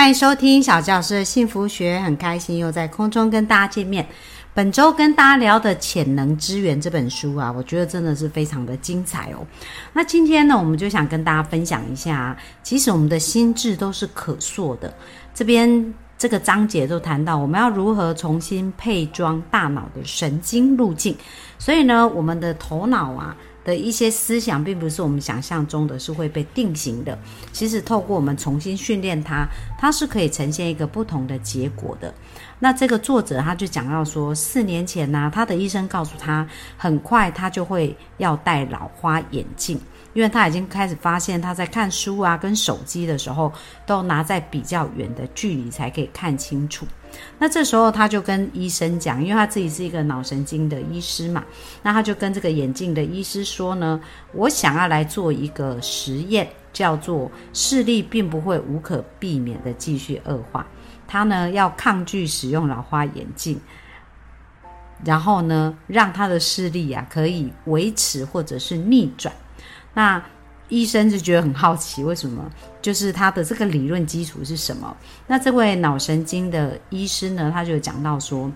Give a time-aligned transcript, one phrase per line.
[0.00, 4.08] 欢迎收听小教师的幸福学，很开心又在空中跟大家见面。
[4.54, 9.46] 本周跟大家聊的《潜能资源》这本书啊，我觉得真的是非常的精彩哦。
[9.92, 14.90] 那今天呢，我们就想跟大家分享一下，其实我们的心智都是可塑的。
[15.34, 21.14] 这边这个章节就谈到，我们要如何重新配装大脑的神经路径。
[21.58, 23.36] 所以呢，我们的头脑啊。
[23.64, 27.18] 的一些思想，并不是我们想象中的是会被定型的。
[27.52, 29.46] 其实透过我们重新训练它，
[29.78, 32.12] 它是可以呈现一个不同的结果的。
[32.58, 36.46] 那这个作者他就讲到说，四年前呢，他的医生告诉他，
[36.76, 39.80] 很快他就会要戴老花眼镜。
[40.12, 43.52] 因为他已经开始发现，他在看书啊、跟手机的时候，
[43.86, 46.86] 都拿在比较远的距离才可以看清楚。
[47.38, 51.44] 那这时候他就跟医生讲，因为他自己是一个脑神经的医师嘛，
[51.82, 54.00] 那他就跟这个眼镜的医师说呢
[54.32, 60.64] ：“我想要来做一个实验，叫做视力并不会无可避免的继续恶化。
[61.08, 63.60] 他呢要抗拒使用老花眼镜，
[65.04, 69.34] 然后呢让他的视力啊可以维持或者是逆转。”
[69.94, 70.22] 那
[70.68, 72.48] 医生就觉得很好奇，为什么？
[72.80, 74.96] 就是他的这个理论基础是什么？
[75.26, 78.50] 那这位脑神经的医师呢，他就讲到说，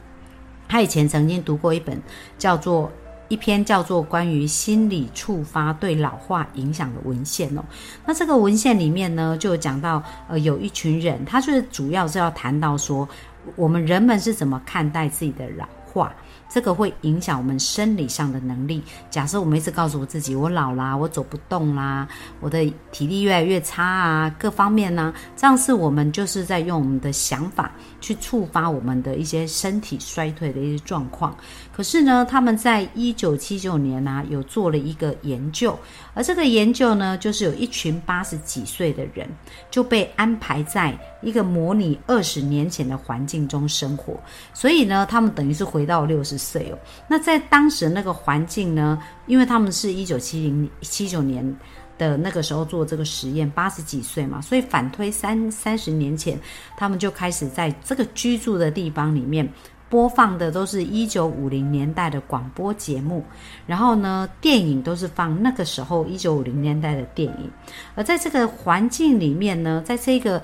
[0.68, 2.00] 他以前曾经读过一本
[2.38, 2.91] 叫做
[3.28, 7.64] 一篇叫做关于心理触发对老化影响的文献哦。
[8.06, 13.08] 那这个文献里面呢，就讲到呃，有一群人，他就是主要是要谈到说，
[13.56, 16.14] 我们人们是怎么看待自己的老化。
[16.55, 18.80] 这个会影响我们生理上的能力。
[19.10, 22.06] 假设我们一直告诉我自己，我老啦，我走不动啦，
[22.38, 31.37] 我的体力越来越差啊，各方面呢，这样是我们就是在用我们的想法去触发我们的一些身体衰退的一些状况。
[31.72, 35.76] 可是呢，他们在一九七九年呢，有做了一个研究，
[36.15, 39.28] 而这个研究呢，就是有一群八十几岁的人
[39.72, 44.16] 就被安排在一个模拟二十年前的环境中生活，
[44.53, 46.38] 所以呢，他们等于是回到六十。
[46.44, 46.78] 岁哦，
[47.09, 49.03] 那在当时那个环境呢？
[49.27, 51.44] 因为他们是一九七零七九年
[51.97, 56.38] 的那个时候做这个实验，八十几岁嘛，所以反推三三十年前，
[56.77, 59.49] 他们就开始在这个居住的地方里面
[59.88, 63.25] 播放的都是一九五零年代的广播节目，
[63.66, 67.50] 然后呢，电影都是放那个时候一九五零年代的电影，
[67.94, 70.43] 而在这个环境里面呢，在这个。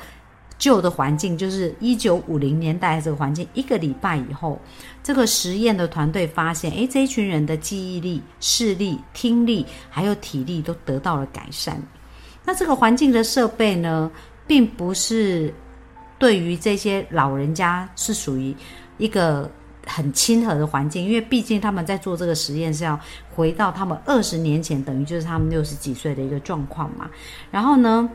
[0.60, 4.60] 旧的环境就是一九五零年代这个环境，一个礼拜以后，
[5.02, 11.82] 这个实验的团队发现，诶，这一群人的记忆力、视力、听力还有体力都得到了改善。
[12.44, 14.10] 那这个环境的设备呢，
[14.46, 15.52] 并不是
[16.18, 18.54] 对于这些老人家是属于
[18.98, 19.50] 一个
[19.86, 23.00] 很亲和的环境，因为毕竟他们在做这个实验是要
[23.34, 27.08] 回到他们二十年前，等于就是他们六十几岁的一个状况嘛。
[27.50, 28.06] 然后呢？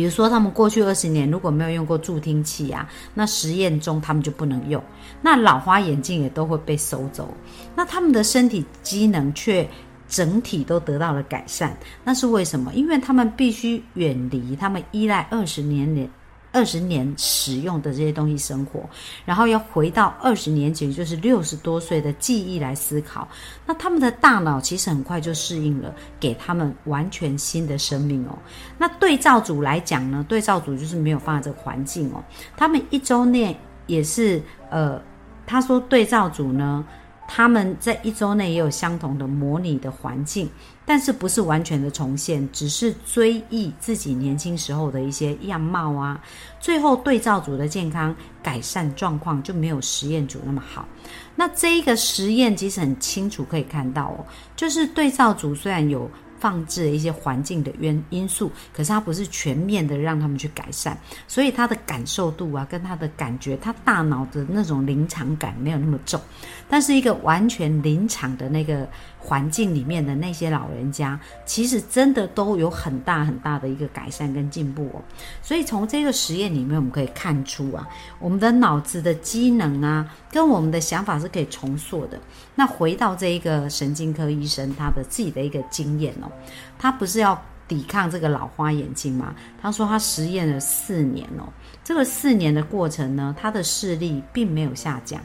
[0.00, 4.82] 比如说，他们过去二十年如果没有用过助听器啊，那实验中他们就不能用。
[5.20, 7.28] 那老花眼镜也都会被收走。
[7.76, 9.68] 那他们的身体机能却
[10.08, 11.76] 整体都得到了改善。
[12.02, 12.72] 那是为什么？
[12.72, 16.08] 因为他们必须远离他们依赖二十年。
[16.52, 18.88] 二十年使用的这些东西生活，
[19.24, 23.28] 然后要回到二十年前，就是六十多岁的记忆来思考。
[23.64, 28.38] 那他们的大脑其实很快就适应了，给他们完全新的生命哦。
[28.76, 30.24] 那对照组来讲呢？
[30.28, 32.22] 对照组就是没有放在这个环境哦。
[32.56, 33.56] 他们一周内
[33.86, 35.00] 也是呃，
[35.46, 36.84] 他说对照组呢。
[37.32, 40.50] 他们在一周内也有相同的模拟的环境，
[40.84, 46.20] 但是不是完全的重现，只是追忆自己年轻时候的一些样貌啊。
[46.58, 50.88] 最后对照组的健康改善状况就没有实验组那么好。
[51.36, 54.26] 那这一个实验其实很清楚可以看到哦，
[54.56, 56.10] 就是对照组虽然有。
[56.40, 60.98] 放置一些环境的原因素，可是它不是全面的让他们去改善，
[61.28, 66.20] 所以他的感受度啊，跟他的感觉，他大脑的那种临场感没有那么重。
[66.68, 68.88] 但是一个完全临场的那个
[69.18, 75.02] 环境里面的那些老人家，其实真的都有很大很大的一个改善跟进步哦。
[75.42, 77.86] 所以从这个实验里面，我们可以看出啊，
[78.18, 82.18] 我们的脑子的机能啊，跟我们的想法是可以重塑的。
[82.54, 86.29] 那回到这一个神经科医生他的自己的一个经验哦。
[86.78, 89.34] 他不是要抵抗这个老花眼镜吗？
[89.62, 91.46] 他说他实验了四年哦，
[91.84, 95.20] 这个四年的过程呢，他的视力并没有下降，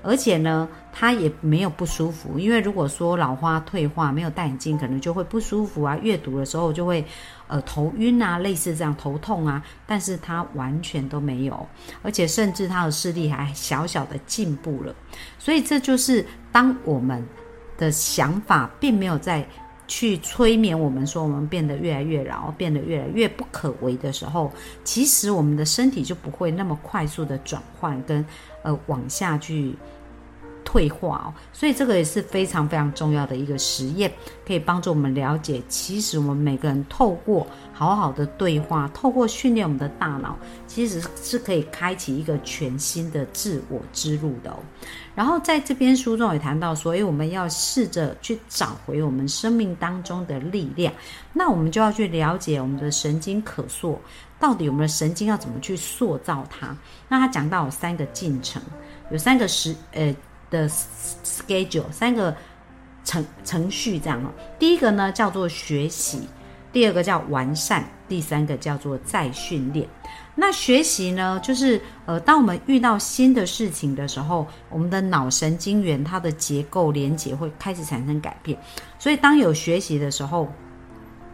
[0.00, 2.38] 而且呢，他也没有不舒服。
[2.38, 7.04] 因为如果说老花退化没有戴眼镜，可能就会不舒服啊，阅读的时候就会
[7.48, 9.60] 呃头晕啊，类似这样头痛啊。
[9.84, 11.66] 但是他完全都没有，
[12.02, 14.94] 而且甚至他的视力还小小的进步了。
[15.36, 17.26] 所以这就是当我们
[17.76, 19.44] 的想法并没有在。
[19.88, 24.52] 去催眠我们说我们变得越来越老，变得越来越不可为的时候，
[24.84, 28.24] 其实我们的身体就不会那么快速的转换跟
[28.62, 29.74] 呃往下去。
[30.68, 34.12] 退化哦，所以这个也是非常非常重要的一个实验，
[34.46, 40.36] 可以帮助我们了解，其实我们每个人透过好好的对话，透过训练我们的大脑，
[40.66, 44.58] 其实是可以开启一个全新的自我之路的哦。
[45.14, 50.92] 然后在这边书中也谈到，所以我们要试着去找回我们生命当中的力量，
[51.32, 53.98] 那我们就要去了解我们的神经可塑，
[54.38, 56.76] 到底我们的神经要怎么去塑造它？
[57.08, 58.60] 那他讲到有三个进程，
[59.10, 60.14] 有三个时呃。
[60.50, 62.34] 的 schedule 三个
[63.04, 66.28] 程程序这样哦，第一个呢叫做学习，
[66.72, 69.88] 第二个叫完善，第三个叫做再训练。
[70.34, 78.58] 那学习呢，就是呃，当我们遇到新的事情的时候，我们的脑神经元它的结构连接会开始产生改变，
[78.98, 80.52] 所以当有学习的时候。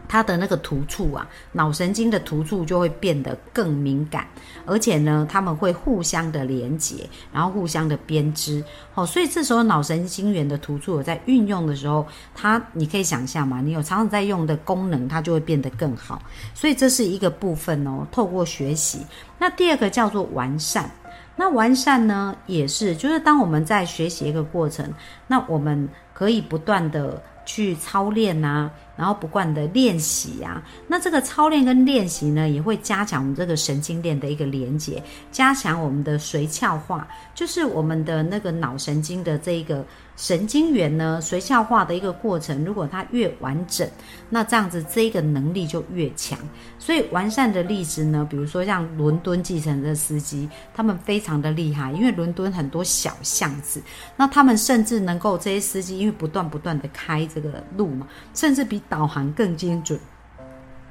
[0.07, 4.27] 它的那个突触啊，脑神经的突触就会变得更敏感，
[4.65, 8.63] 而且呢，他们会互相的连接，然后互相的编织。
[8.93, 16.21] 好，所以这时候脑神经元的突触在运用的时候，它你可以想象嘛，你有常常在用的功能，它就会变得更好。
[16.53, 19.05] 所以这是一个部分哦，透过学习。
[19.37, 20.89] 那第二个叫做完善，
[21.35, 24.91] 那完善呢，也是就是当我们在学习一个过程，
[25.27, 27.21] 那我们可以不断的。
[27.47, 30.61] 去操练呐，然后不断的练习呀。
[30.87, 39.85] 那这个操练跟练习呢，也会加强我们这个神经链的一个连接，加强我们的髓鞘化，就是我们的那个脑神经的这一个。
[40.17, 43.85] 神经元呢，髓鞘化的一个过程，如果它越完整，
[44.29, 46.39] 那这样子这一个能力就越强。
[46.79, 53.81] 所以完善的例子呢，比如说像伦敦计程的司机，他们非常的厉害，因为伦敦很多小巷子，
[54.15, 59.99] 那他们甚至能够这些司机，因为不断不断的开这个路嘛，甚至比导航更精准。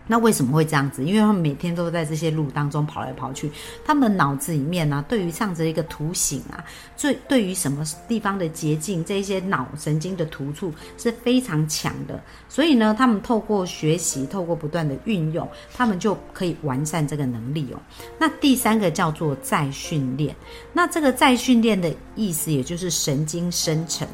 [0.06, 1.04] 那为什么会这样子？
[1.04, 3.50] 因为他们每天都在这些路当中跑来跑去，
[3.84, 6.62] 他们脑子里面呢，对于这样子一个图形啊，
[6.96, 12.22] 最对于什么地方的捷径，这些脑神经的突触是非常强的。
[12.48, 17.80] 所以呢，他们透过学习，透过不断的运用，他们就可以完善这个能力哦。
[18.18, 20.36] 那第三个叫做再训练，
[20.72, 24.06] 那这个再训练的意思，也就是神经生成。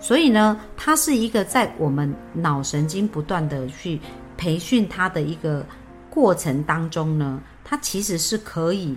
[0.00, 4.00] 所以呢，它是一个在我们脑神经不断的去。
[4.36, 5.64] 培训它的一个
[6.10, 8.96] 过程当中呢，它其实是可以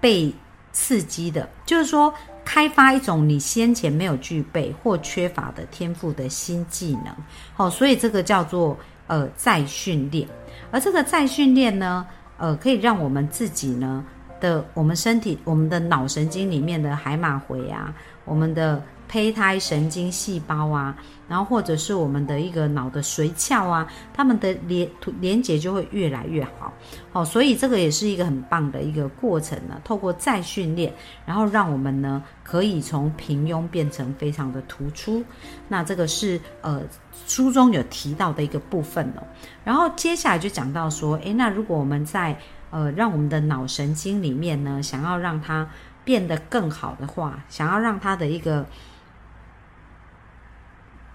[0.00, 0.32] 被
[0.72, 2.12] 刺激的，就是说
[2.44, 7.14] 开发一种你先前没有具备或缺乏的天赋的新技能。
[7.54, 8.76] 好，所以这个叫做
[9.06, 10.28] 呃再训练，
[10.70, 12.06] 而这个再训练呢，
[12.36, 14.04] 呃，可以让我们自己呢
[14.40, 17.94] 的我们身体我们的脑神经里面的海马回啊，
[18.24, 18.82] 我们的。
[19.08, 20.94] 胚胎神经细胞啊，
[21.26, 24.88] 然后或者是我们的一个脑的髓鞘啊，它们的连
[25.20, 26.72] 连接就会越来越好。
[27.12, 29.80] 哦，所以这个也是一个很棒的一个过程呢。
[29.82, 30.92] 透过再训练，
[31.24, 35.24] 然后让我们呢可以从平庸变成非常的突出。
[35.66, 36.82] 那这个是呃
[37.26, 39.22] 书中有提到的一个部分哦。
[39.64, 42.38] 然后接下来就讲到说，诶，那如果我们在
[42.70, 45.66] 呃让我们的脑神经里面呢，想要让它
[46.04, 48.64] 变得更好的话，想要让它的一个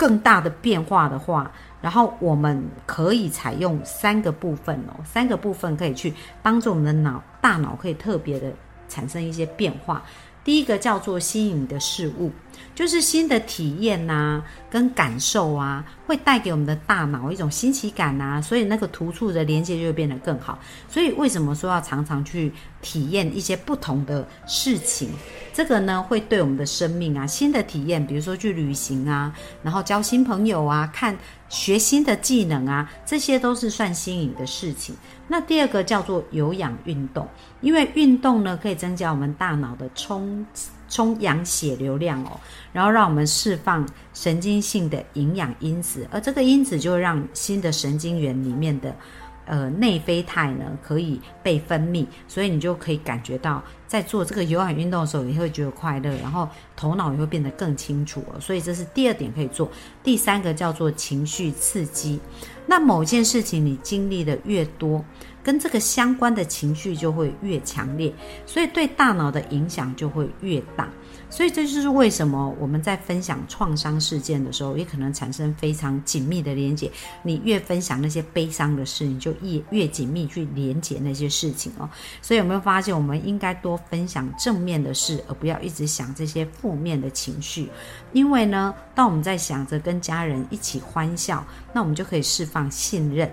[0.03, 1.49] 更大的变化的话，
[1.81, 8.51] 然后我们可以采用三个部分哦，三个部分可以去帮助我们的脑大脑可以特别的
[8.89, 10.03] 产生一些变化。
[10.43, 12.29] 第一个叫做新颖的事物，
[12.75, 20.59] 就是新的体验呐，跟感受啊，会带给我们的大脑一种新奇感呐，所以那个突触的连接就会变得更好。
[20.89, 22.51] 所以为什么说要常常去
[22.83, 25.09] 体验一些不同的事情？
[25.53, 31.15] 这个呢，会对我们的生命啊，新的体验，比如说去旅行啊，然后交新朋友啊，看
[31.47, 34.95] 学新的技能啊，这些都是算新颖的事情。
[35.27, 37.27] 那第二个叫做有氧运动，
[37.61, 40.43] 因为运动呢可以增加我们大脑的充
[40.89, 42.31] 充氧血流量哦，
[42.71, 48.93] 然后让我们释放神经性的营养因子，而这个因子就会让新的神经元里面的。
[49.45, 58.39] 呃，内啡肽呢可以被分泌，所以你就可以感觉到在做这个有氧运动的时候，你会觉得快乐，然后头脑也会变得更清楚了。
[58.39, 59.69] 所以这是第二点可以做。
[60.03, 62.19] 第三个叫做情绪刺激。
[62.65, 65.03] 那某件事情你经历的越多，
[65.43, 68.13] 跟这个相关的情绪就会越强烈，
[68.45, 70.89] 所以对大脑的影响就会越大。
[71.33, 76.91] 所以这就是为什么我们在分享创伤事件的时候，也可能产生非常紧密的连接。
[77.23, 81.89] 你越分享那些悲伤的事，你就越越紧密去连接那些事情哦。
[82.21, 87.67] 所以有没有发现，我们应该多分享正面的事，而不要一直想这些负面的情绪。
[88.11, 93.27] 因为呢，当我们在想着跟家人一起欢笑，那我们就可以释放信任。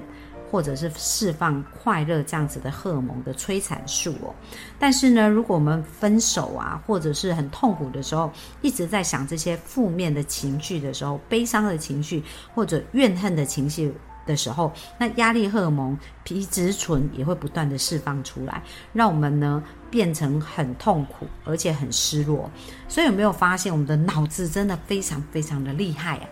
[0.51, 4.35] 或者是释放快乐这样子的荷尔蒙的催产素哦，
[4.79, 8.31] 但是呢，如果我们分手啊，或者是很痛苦的时候，
[8.61, 13.95] 一直在想这些负面的情绪的时候，悲伤的情绪或者怨恨的情绪
[14.27, 22.51] 的时候，那压力荷尔蒙皮质醇也会不断的释放出来，让我们呢变成很痛苦，而且很失落。
[22.89, 26.29] 所以有没有发现，我们的脑子真的非常非常的厉害啊？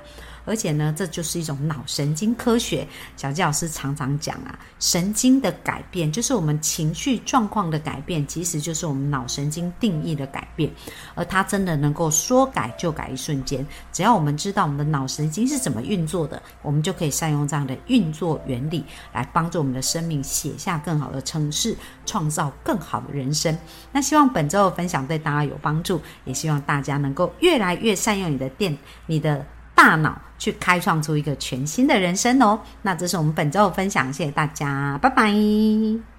[0.48, 2.88] 而且呢，这就是一种脑神经科学。
[3.16, 10.70] 小纪老师常常讲啊，神经的改变就是我们情绪状况的改变，其实就是我们脑神经定义的改变。
[11.14, 13.64] 而它真的能够说改就改，一瞬间。
[13.92, 21.76] 只要我们知道我们的脑神经是怎么运作的，我们就可以善用这样的运作原理，来帮助我们的生命写下更好的城市，
[22.06, 23.54] 创造更好的人生。
[23.92, 28.76] 那希望本周的分享对大家有帮助，也希望大家能够越来越善用你的电，
[29.06, 29.44] 你的。
[29.78, 32.58] 大脑去开创出一个全新的人生哦！
[32.82, 36.17] 那这是我们本周的分享，谢谢大家，拜拜。